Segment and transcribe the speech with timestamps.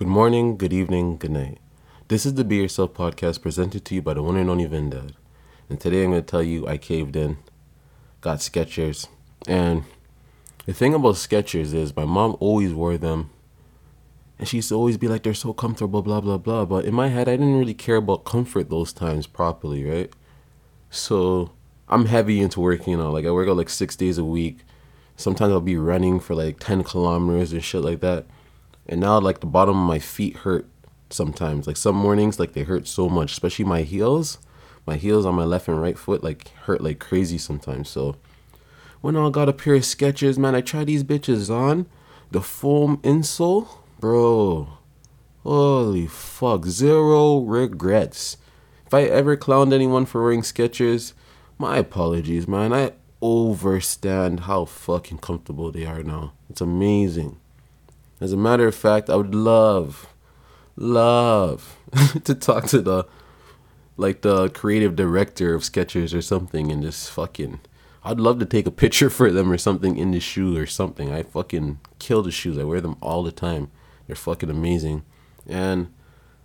[0.00, 1.58] Good morning, good evening, good night.
[2.06, 5.14] This is the Be Yourself podcast presented to you by the one and only Vindad.
[5.68, 7.38] And today I'm going to tell you I caved in,
[8.20, 9.08] got Skechers.
[9.48, 9.82] And
[10.66, 13.30] the thing about Skechers is my mom always wore them.
[14.38, 16.64] And she used to always be like, they're so comfortable, blah, blah, blah.
[16.64, 20.12] But in my head, I didn't really care about comfort those times properly, right?
[20.90, 21.50] So
[21.88, 23.14] I'm heavy into working out.
[23.14, 24.58] Like I work out like six days a week.
[25.16, 28.26] Sometimes I'll be running for like 10 kilometers and shit like that.
[28.88, 30.66] And now like the bottom of my feet hurt
[31.10, 31.66] sometimes.
[31.66, 34.38] Like some mornings, like they hurt so much, especially my heels.
[34.86, 37.90] My heels on my left and right foot like hurt like crazy sometimes.
[37.90, 38.16] So
[39.00, 41.86] when I got a pair of Skechers, man, I tried these bitches on.
[42.30, 43.68] The foam insole,
[44.00, 44.68] bro.
[45.42, 48.36] Holy fuck, zero regrets.
[48.86, 51.12] If I ever clowned anyone for wearing Skechers,
[51.58, 52.72] my apologies, man.
[52.72, 56.32] I overstand how fucking comfortable they are now.
[56.48, 57.38] It's amazing.
[58.20, 60.08] As a matter of fact, I would love,
[60.76, 61.76] love
[62.24, 63.04] to talk to the,
[63.96, 67.60] like the creative director of Skechers or something and just fucking,
[68.02, 71.12] I'd love to take a picture for them or something in the shoe or something.
[71.12, 72.58] I fucking kill the shoes.
[72.58, 73.70] I wear them all the time.
[74.06, 75.04] They're fucking amazing.
[75.46, 75.92] And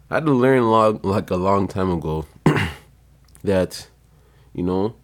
[0.10, 2.26] I had to learn long, like a long time ago
[3.44, 3.88] that,
[4.54, 4.96] you know,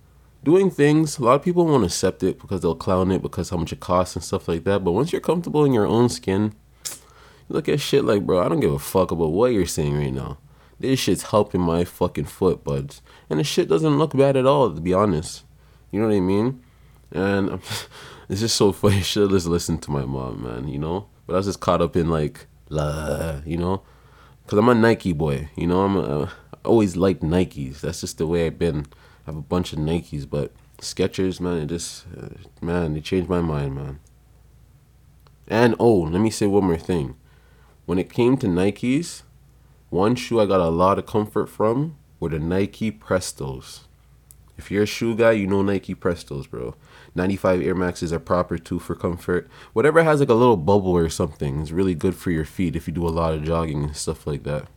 [0.43, 3.57] doing things, a lot of people won't accept it because they'll clown it because how
[3.57, 4.83] much it costs and stuff like that.
[4.83, 6.53] But once you're comfortable in your own skin,
[6.85, 9.97] you look at shit like, bro, I don't give a fuck about what you're saying
[9.97, 10.37] right now.
[10.79, 13.01] This shit's helping my fucking foot buds.
[13.29, 15.43] And the shit doesn't look bad at all, to be honest.
[15.91, 16.63] You know what I mean?
[17.11, 17.49] And
[18.29, 19.01] it's just so funny.
[19.01, 21.07] Should just listen to my mom, man, you know?
[21.27, 23.81] But I was just caught up in like, la, you know?
[24.45, 25.81] Because I'm a Nike boy, you know?
[25.81, 26.23] I'm a,
[26.53, 27.81] I always liked Nikes.
[27.81, 28.85] That's just the way I've been
[29.29, 32.29] have a bunch of Nikes, but Skechers, man, it just, uh,
[32.61, 33.99] man, they changed my mind, man.
[35.47, 37.15] And oh, let me say one more thing.
[37.85, 39.23] When it came to Nikes,
[39.89, 43.81] one shoe I got a lot of comfort from were the Nike Prestos.
[44.57, 46.75] If you're a shoe guy, you know Nike Prestos, bro.
[47.15, 49.47] 95 Air Maxes are proper too for comfort.
[49.73, 52.87] Whatever has like a little bubble or something is really good for your feet if
[52.87, 54.67] you do a lot of jogging and stuff like that.